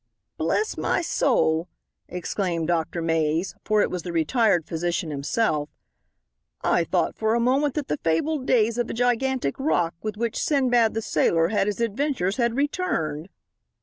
[0.35, 1.69] "Bless my soul,"
[2.07, 3.03] exclaimed Dr.
[3.03, 5.69] Mays, for it was the retired physician himself,
[6.63, 10.39] "I thought for a moment that the fabled days of the gigantic Roc, with which
[10.41, 13.29] Sinbad the sailor had his adventures, had returned.